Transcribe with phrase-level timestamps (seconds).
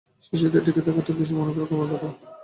[0.25, 2.09] শীর্ষ স্তরে টিকে থাকাটাই বেশি মনে করেন কর্মকর্তারা।